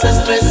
[0.00, 0.49] Sisters.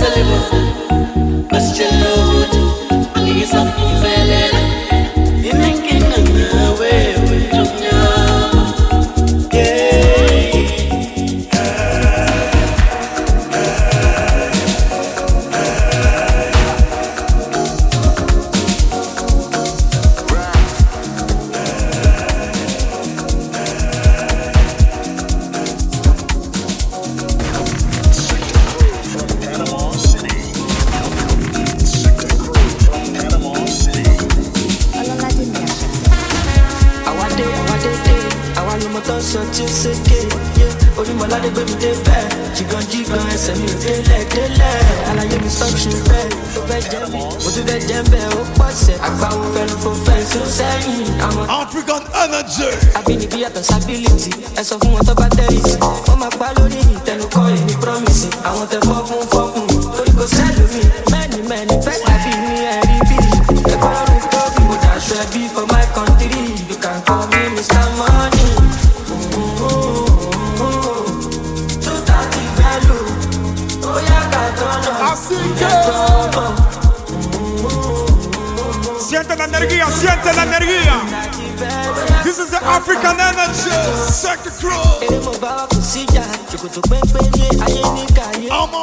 [83.69, 85.01] just sack the cross.
[85.03, 88.49] Emo bá kò sí ìjà, ṣòkòtò pẹ́pẹ́ ní ayé ní kàyé.
[88.61, 88.79] Ọmọ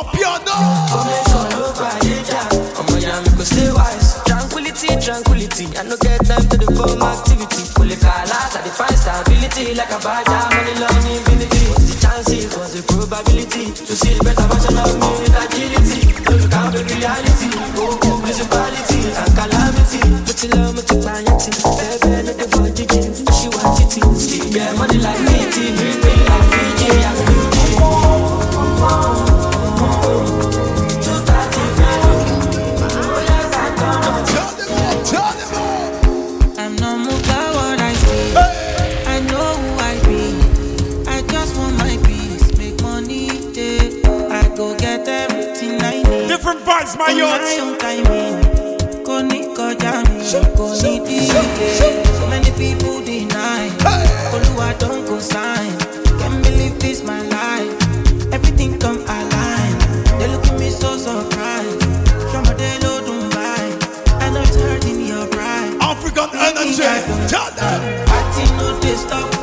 [3.46, 4.10] stay wise.
[4.26, 7.62] Tranquility, tranquility, I no get time to the form activity.
[7.76, 11.62] Kò lè kà láta dey find stability like a bàjá money love ní ability.
[11.70, 15.25] What's the chances, what's the probability to see the better version of me?
[54.78, 55.72] don't go sign.
[56.18, 57.72] Can't believe this my life.
[58.32, 59.80] Everything come aligned.
[60.18, 61.80] They look at me so surprised.
[62.30, 63.66] Shamadelo Dubai.
[64.22, 65.76] I know it's hurting your pride.
[65.80, 66.82] African energy.
[67.28, 68.06] Tell them.
[68.06, 69.35] Party no they stop.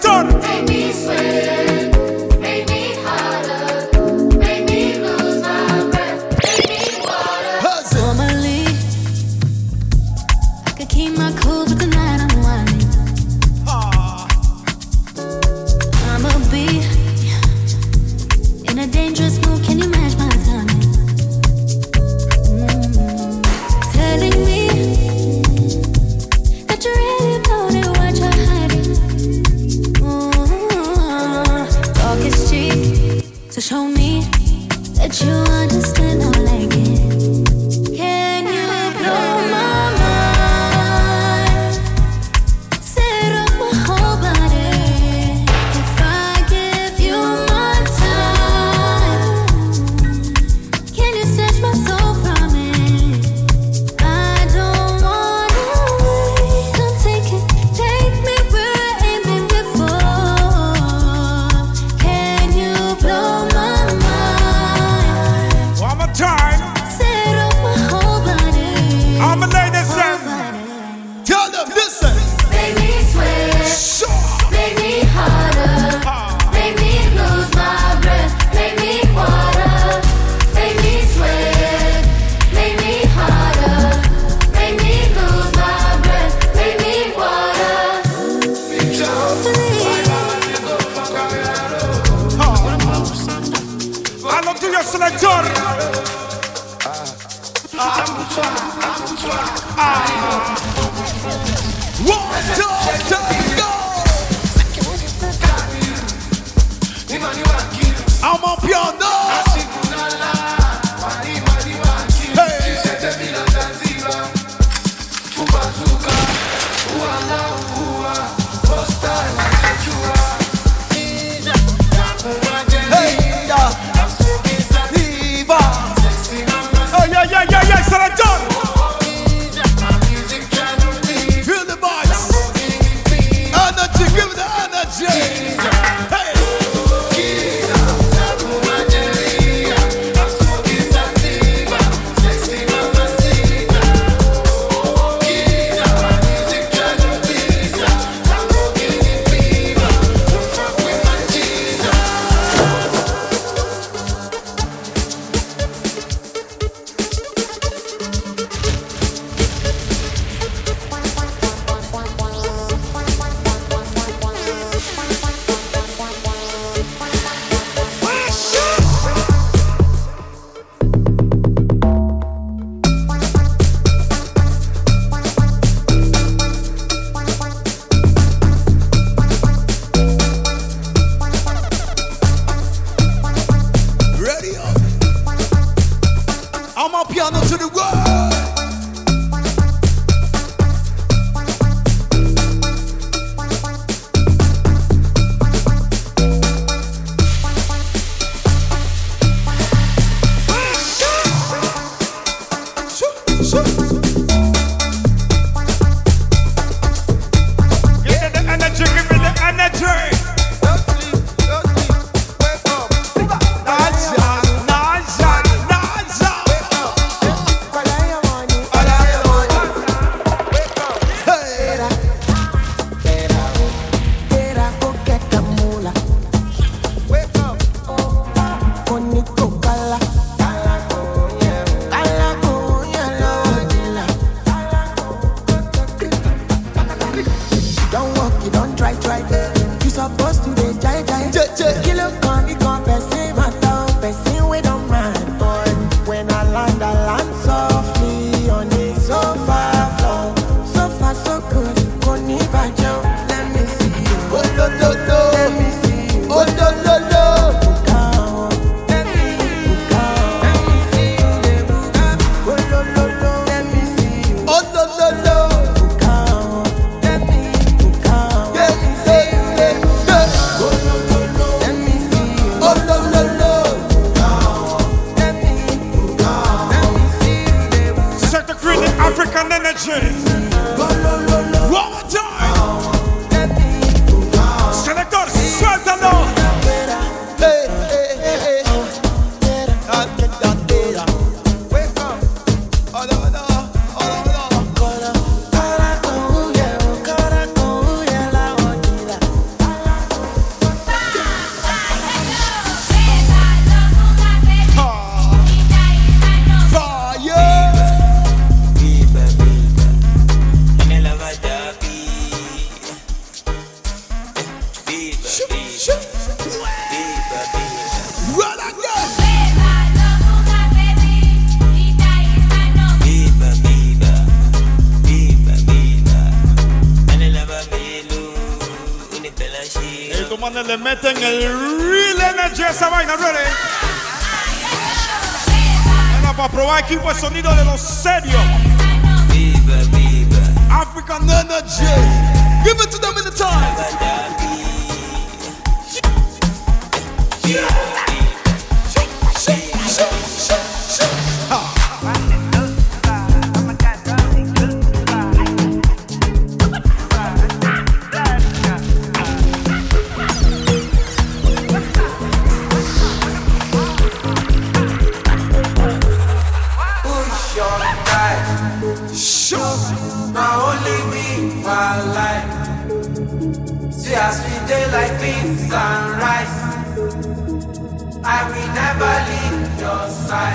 [0.00, 0.27] Turn.
[94.38, 94.84] Allo Giulia
[95.16, 95.62] Giorgio
[102.06, 102.70] One, two,
[103.08, 103.70] three, go
[107.08, 108.56] Rimani un archivio Amo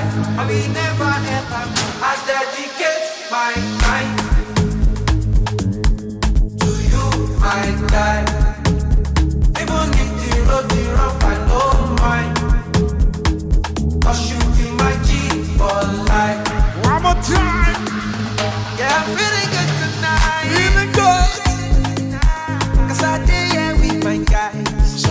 [0.06, 1.12] I will never
[2.28, 4.16] dedicate my life
[6.60, 7.06] to you,
[7.40, 8.20] my guy.
[9.62, 12.36] Even if the road is rough, I don't mind.
[14.04, 15.10] Cause you be my G
[15.58, 15.80] for
[16.12, 16.42] life.
[16.86, 17.82] One more time.
[18.78, 20.48] Yeah, I'm feeling good tonight.
[20.52, 21.32] Feeling good.
[22.90, 25.06] Cause I did yeah, with my guys.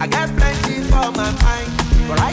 [0.00, 1.70] I got plenty for my mind.
[2.08, 2.32] But I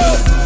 [0.00, 0.39] go.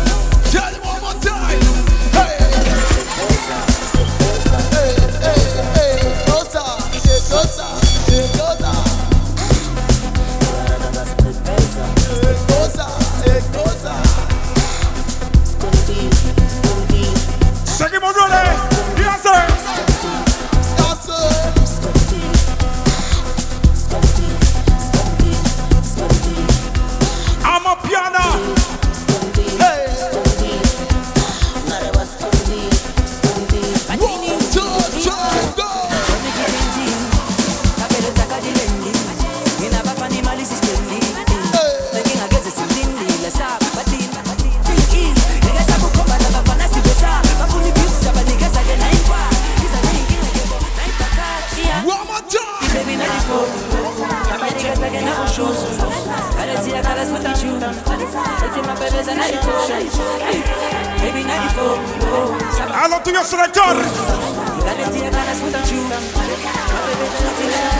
[63.04, 63.82] to your sono John.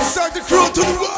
[0.03, 1.14] Send the crew to the world.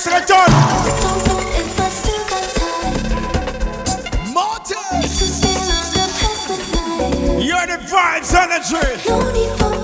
[0.00, 0.32] Selector.
[0.32, 1.36] Don't know
[1.78, 2.24] I still
[4.32, 5.02] Martin.
[5.02, 7.44] to stay longer past midnight.
[7.44, 8.86] You're the vibes energy.
[9.06, 9.79] No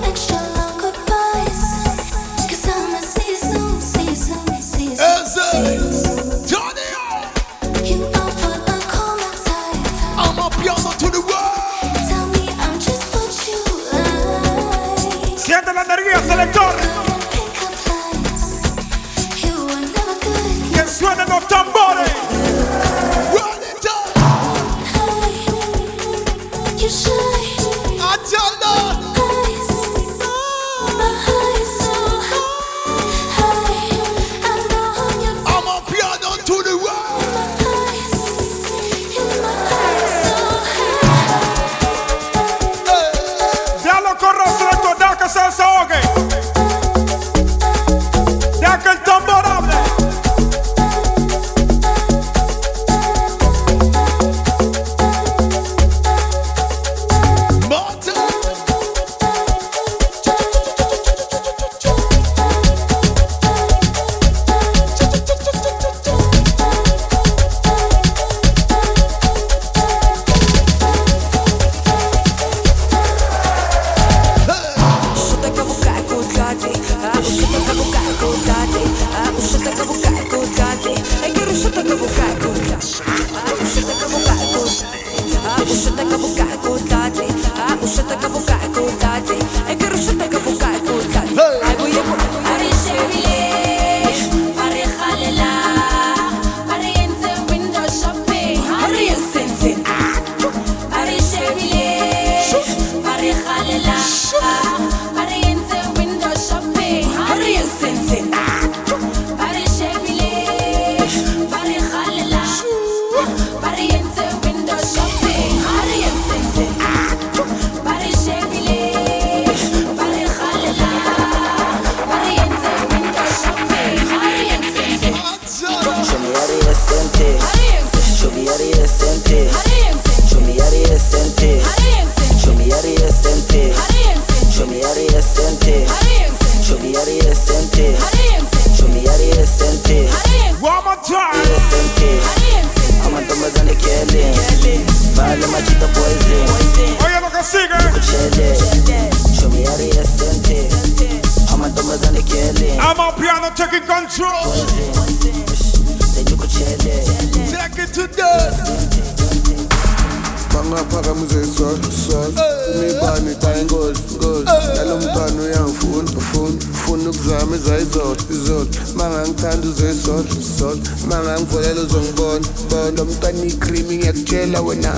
[81.89, 82.46] One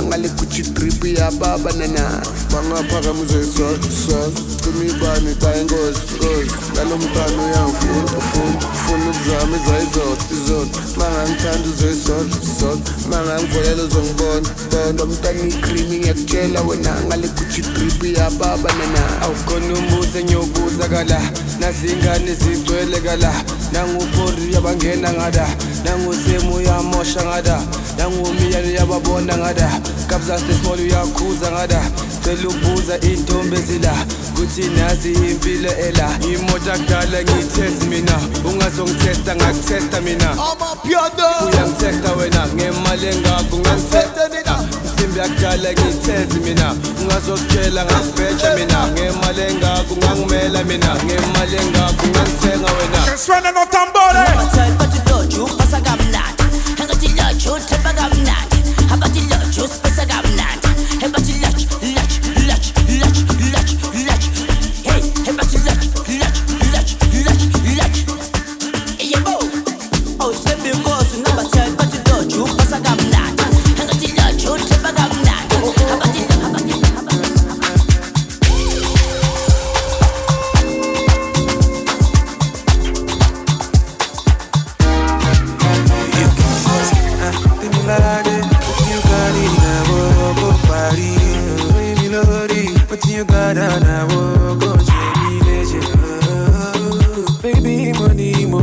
[0.10, 2.22] ngalikuchi trip ya baba nana.
[2.52, 12.38] Bangaphakamise sas kwimibani tayingozi ngozi ngalo mntana uyangifuna ufuna ufuna ukuzama izayizodwa izodwa mangangithanda uzoyizodwa
[12.43, 15.06] izodwa mangangivolela uzongibona bona.
[15.06, 19.22] Mntana ikrimi ngiyakutshela wena ngalikuchi trip ya baba nana.
[19.22, 21.22] Awukhona umbuzo engiyobuza kala.
[21.60, 23.34] Nazingane zigcwele kala.
[23.74, 25.48] Nangupori yabangena ngada.
[25.86, 27.62] Nangusemu yamosha ngada.
[27.98, 29.82] Nangumiyani yababona ngada.
[30.10, 31.82] kabzasta small uyakhuza ngala
[32.24, 33.93] cela ubuza iy'ntombi ezila.
[34.36, 36.10] Kuthi nazi impilo ela.
[36.34, 38.15] Imoto akudala ngiyithesti mina.
[38.45, 40.30] Ungazongithesta ngakuthesta mina.
[41.45, 46.76] Uyangithesta wena ngemali engakho ngangithesta nina imsimbi yakudala ngiyithezi mina.
[47.02, 48.88] Ungazokutshela ngakubhetsha mina.
[48.88, 50.95] Ngemali engakho ngangimela mina.
[51.06, 53.13] Ngemali engakho ngangithenga wena.
[53.13, 54.24] Esiwena notambole!
[55.43, 56.43] Uphasa kamnandi.
[56.82, 58.48] Engathi lotshu uthemba kamnandi.
[58.89, 60.39] Que suenen los tambores.
[61.02, 61.38] Baby,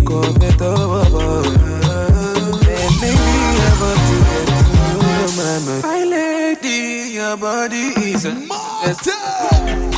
[0.09, 0.75] money, mo come better,
[2.69, 3.33] And maybe
[3.67, 5.83] I'm up to get to know my mind.
[5.83, 8.33] My lady, your body is a
[8.83, 9.96] Hey,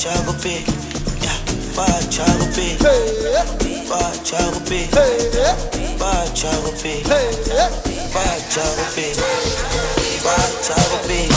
[1.75, 2.77] Bajago P.
[3.25, 3.43] Yeah,
[3.89, 4.87] Bajago P.
[5.97, 7.03] Bajago P.
[8.13, 9.13] Bajago P.
[10.23, 11.27] Bajago P.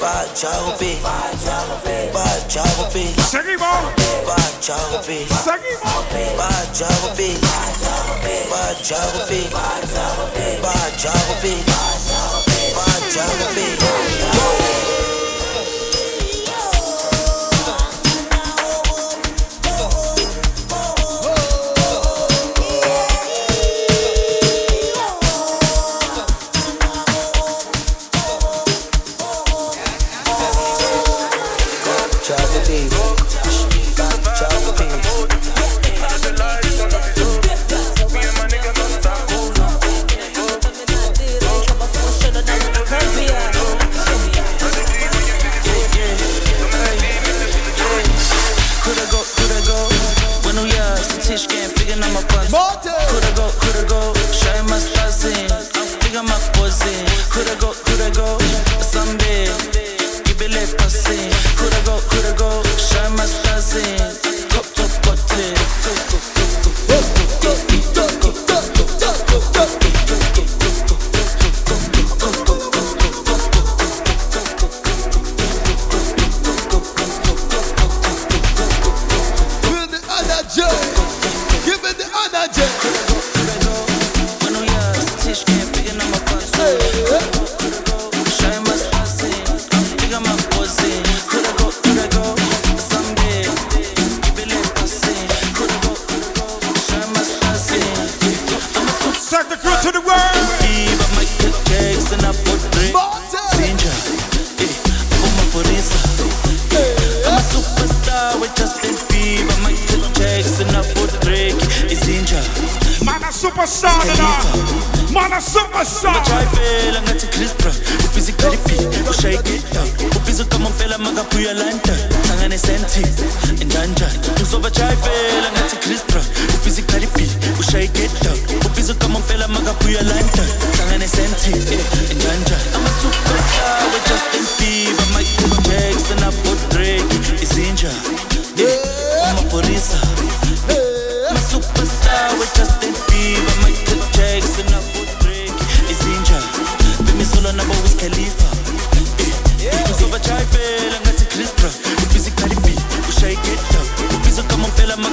[0.00, 0.98] Bajago P.
[1.02, 2.10] Bajago P.
[2.12, 2.94] Bajago P.
[3.22, 3.82] Seguimos.
[4.26, 5.26] Bajago P.
[5.26, 6.04] Seguimos.
[6.38, 7.38] Bajago P.
[8.50, 9.50] Bajago P.
[9.52, 10.58] Bajago P.
[10.60, 11.44] Bajago P.
[12.74, 13.42] Bajago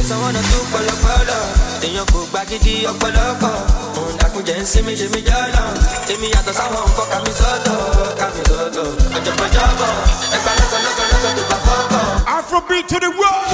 [0.00, 1.38] Ẹ̀sán tó pọlọpọlọ,
[1.86, 3.54] èèyàn kò gba gidi ọ̀pọ̀lọpọ̀.
[3.98, 5.62] Òun dàkúnjẹ ń sinmi ṣe mí jọ́nà.
[6.12, 7.76] Èmi yàtọ̀ sáwọn nǹkan kàmí sọ́tọ̀,
[8.20, 8.86] kàmí sọ́tọ̀.
[9.16, 9.90] Ọ̀jọ̀gbọ́jọ́bọ̀,
[10.36, 12.04] ẹgbà lọ́kọ̀lọ́kọ̀lọ́kọ̀ tó bá fọ́kọ̀.
[12.36, 13.48] Afrobeat to the world.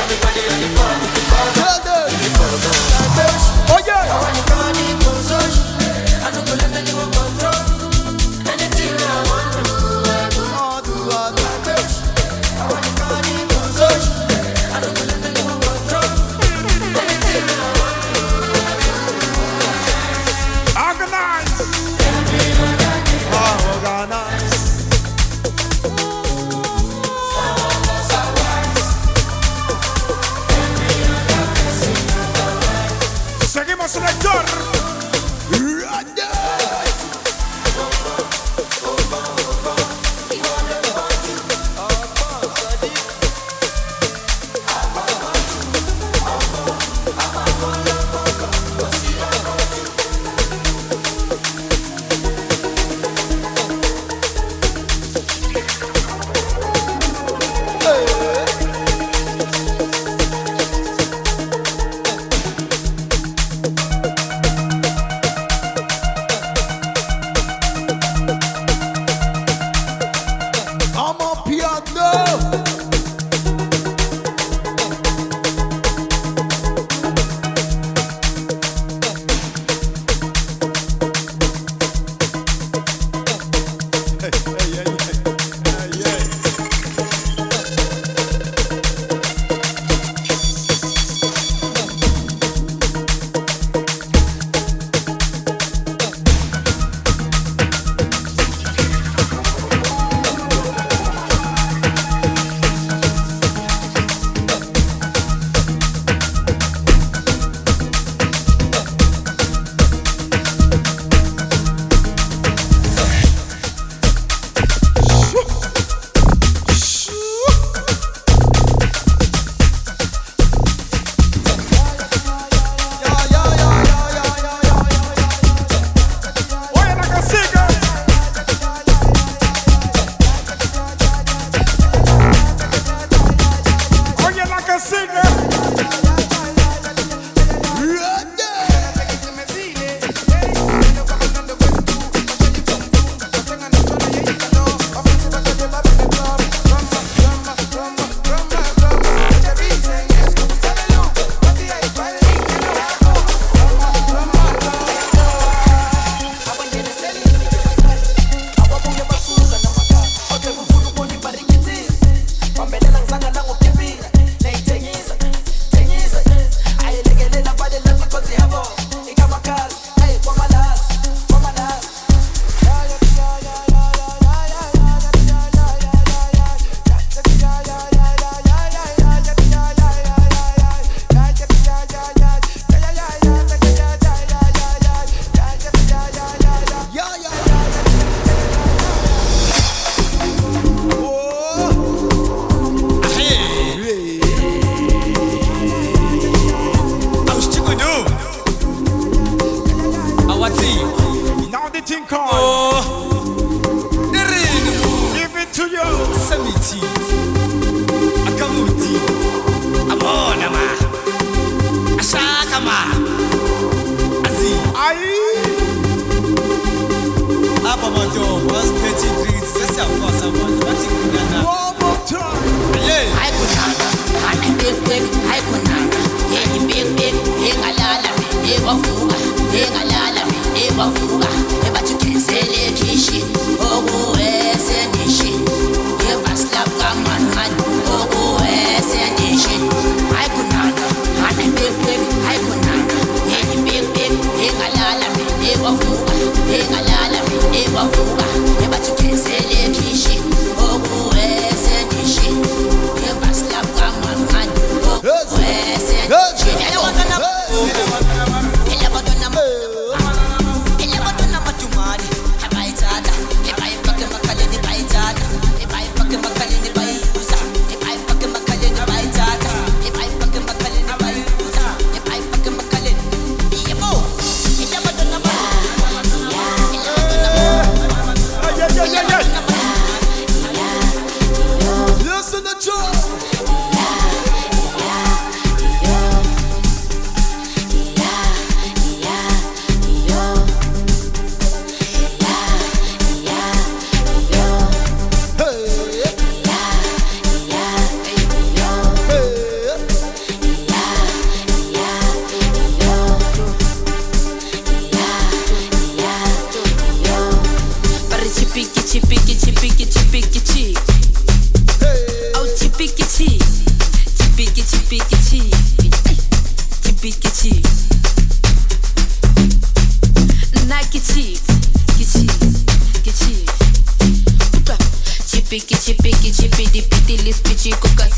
[0.00, 1.00] Everybody on the phone.
[3.74, 5.01] Oh yeah.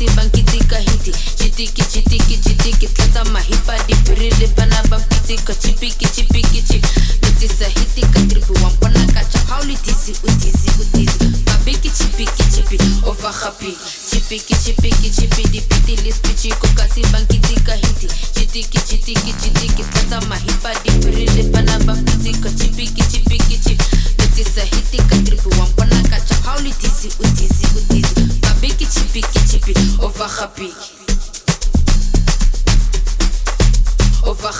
[0.05, 1.11] Kokasi bankiti kahiti.
[1.35, 6.81] Chitiki chitiki chitiki tata mahipa di pirili bana bampiti ka chipiki chipiki chi.
[7.21, 11.25] Luti sahiti ka tripu wampana kacha hauli tizi utizi utizi.
[11.45, 12.43] Babiki chipiki chipi ki
[12.77, 13.77] chipi over happy.
[14.11, 18.07] Chipiki chipiki chipidi piti lispichi kokasi bankiti kahiti.
[18.33, 19.54] Chitiki chitiki chitiki tata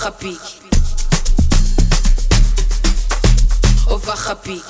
[0.05, 0.37] Over happy.
[3.89, 4.61] Over happy.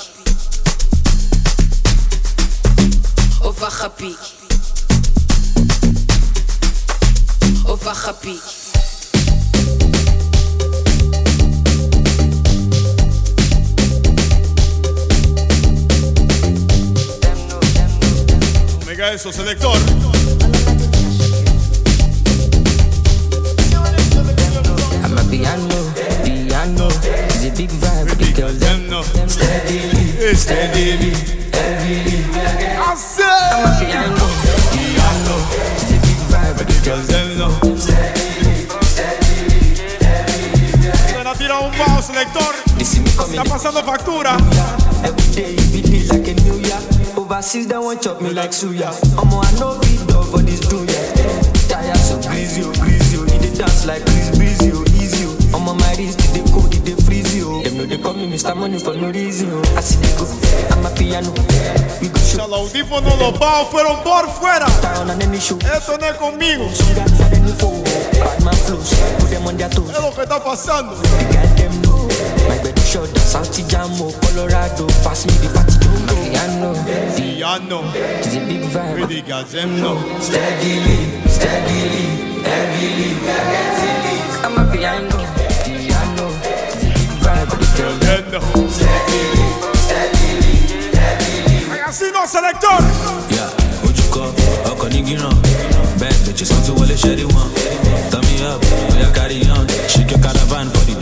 [3.43, 4.15] Over happy.
[7.67, 8.39] Over happy.
[18.85, 20.14] Mega eso, selector.
[43.45, 44.37] Pasando factura.
[45.03, 46.79] Every day it be like a new year.
[47.17, 48.91] Overseas they want chop me like suya.
[49.17, 51.01] Omo I know be dog for this do ya.
[51.67, 53.25] Tire so greasy, oh greasy, oh.
[53.25, 55.57] He dey dance like Chris Breezy, oh easy, oh.
[55.57, 57.61] Omo my wrist they cold, they freeze, oh.
[57.63, 58.55] Them know they call me Mr.
[58.55, 59.77] Money for no reason, oh.
[59.77, 60.25] I see they go,
[60.75, 61.31] I'm a piano.
[62.01, 62.45] We go show.
[62.47, 64.67] Los audífonos, los baos fueron por fuera.
[64.81, 65.57] Down on any show.
[65.59, 66.69] Esto no es conmigo.
[66.73, 67.81] Sugar for any foe.
[68.19, 69.89] Bad man flows, put them on their toes.
[69.89, 70.95] Es lo que está pasando.
[72.95, 74.87] Shot, South Jamo, oh, Colorado.
[75.03, 76.15] Pass me the fatty don't go.
[76.23, 76.71] Piano,
[77.15, 77.79] Piano.
[77.93, 78.95] it's a big vibe.
[78.95, 79.93] Me digas, them no.
[80.19, 82.07] Steadily, steadily,
[82.47, 84.15] heavily, heavily.
[84.43, 85.19] I'm a piano,
[85.65, 86.25] piano.
[86.71, 87.95] It's a big vibe with the girl.
[88.05, 88.39] Them no.
[91.71, 92.77] Ay, Así no, selector.
[93.29, 93.49] Yeah,
[93.85, 94.23] ojúkọ
[94.71, 95.35] ọkọ̀ ní gíràn
[95.99, 97.47] bad bitches wọ́n ti wọlé ṣẹ́rí wọn
[98.11, 98.61] turn me up
[98.93, 100.95] oya carry on shake your caravan for the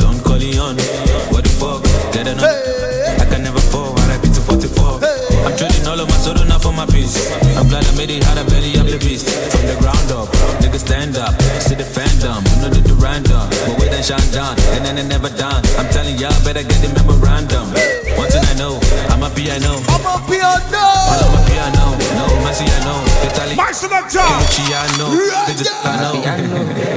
[6.23, 7.31] trading all of my soul now for my peace.
[7.57, 9.27] I'm glad I made it out of belly of the beast.
[9.51, 10.29] From the ground up
[10.63, 11.33] niggas stand up.
[11.59, 13.49] See the fandom you know the do random.
[13.67, 15.63] But wait and shine down and then it never done.
[15.77, 17.67] I'm telling y'all better get the memorandum.
[18.15, 18.79] One thing I know
[19.11, 20.83] I'm a piano I'm a piano.
[21.11, 21.83] all of my piano
[22.15, 22.99] no mercy I know.
[23.27, 24.23] Italy My selector.
[24.23, 25.07] Luciano,
[25.47, 26.15] they just I know.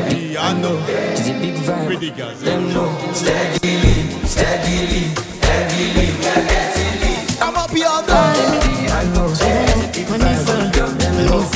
[0.09, 0.72] Piano.
[0.87, 2.39] It's a big vibe.
[2.41, 2.91] Them know.
[3.12, 6.66] Steadily, steadily, heavily,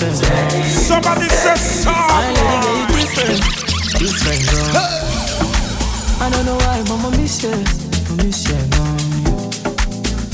[0.00, 0.64] different.
[0.64, 1.90] Somebody says so.
[1.92, 2.32] I
[2.96, 3.40] different,
[4.00, 4.72] different girl.
[4.72, 6.24] Hey.
[6.24, 7.50] I don't know why, mama miss you,
[8.16, 8.96] miss you, mom.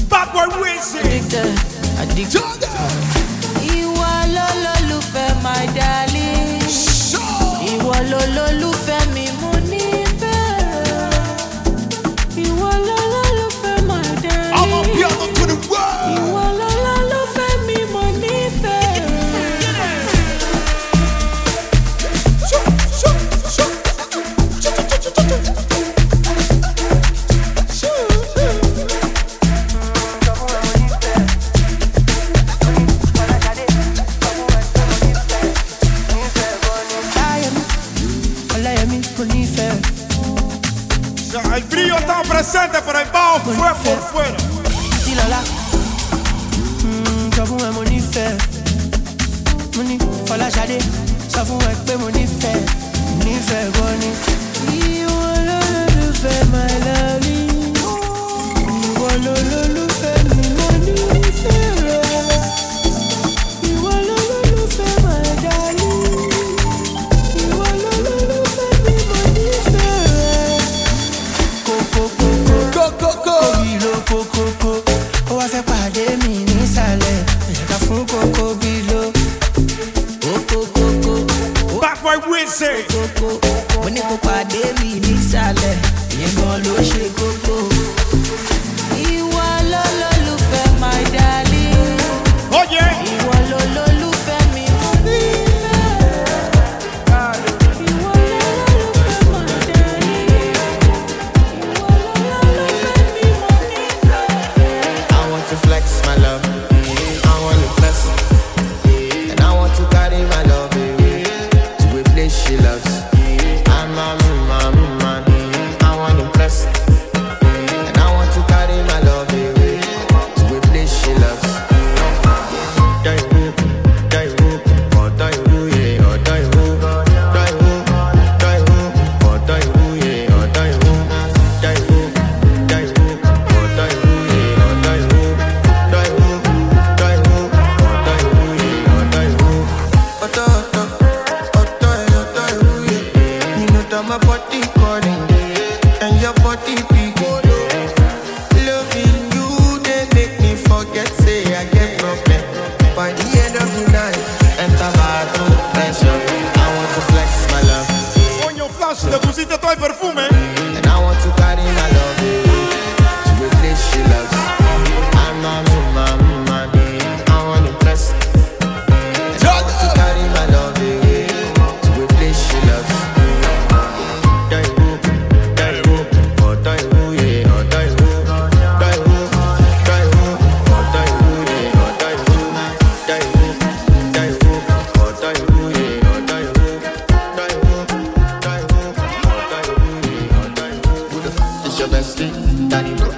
[0.08, 1.04] Bad boy, where's it?
[1.04, 1.58] Addicted,
[1.98, 2.65] addicted.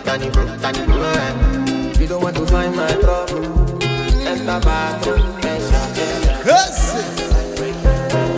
[0.08, 0.86] and it broke and it eh.
[0.86, 1.04] broke.
[1.94, 3.44] If you don't want to find my trouble,
[4.26, 5.86] enter bathroom, enter.
[6.46, 6.94] Yes.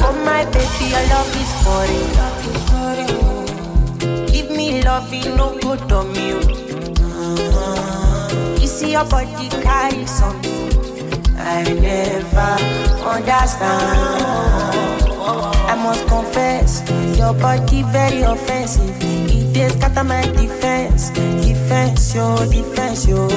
[0.03, 2.11] Oh my baby, your love is foreign.
[4.33, 6.31] Give me love, you no good on me.
[8.61, 10.71] You see your body carry something
[11.37, 12.57] I never
[13.07, 15.10] understand.
[15.39, 16.83] I must confess,
[17.19, 18.97] your body very offensive.
[19.01, 23.29] It is scatter my defense, defense, yo, defense, yo.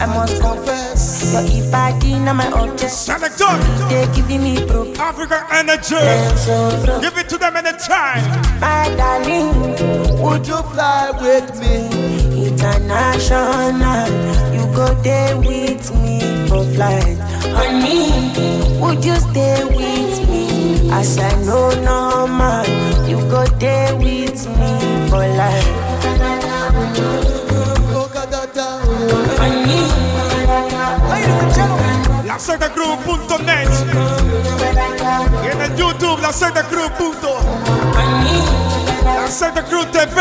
[0.00, 3.20] I must confess, your body not my obsession.
[3.88, 4.98] They giving me broke.
[4.98, 5.94] Africa energy.
[7.00, 8.24] Give it to them anytime.
[8.24, 8.60] a.
[8.60, 12.46] My darling, would you fly with me?
[12.46, 14.08] International,
[14.52, 17.18] you go there with me for flight.
[17.54, 20.05] Honey, would you stay with me?
[20.90, 22.66] As I know no man,
[23.08, 25.66] you go there with me for life.
[31.10, 33.68] Ladies and gentlemen, lasectacrew.net
[35.42, 36.90] y en el YouTube lasectacrew.
[39.04, 40.20] Lasectacrew TV.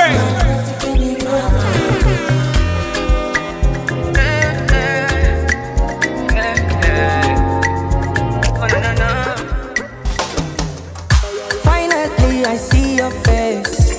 [13.11, 13.91] face.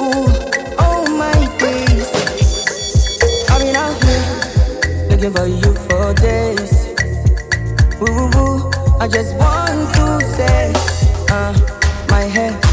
[0.00, 0.26] Ooh,
[0.78, 1.38] oh my.
[3.50, 6.86] I've been out here looking for you for days.
[8.02, 8.70] Ooh,
[9.00, 10.72] I just want to say,
[11.30, 11.52] uh,
[12.10, 12.67] my head.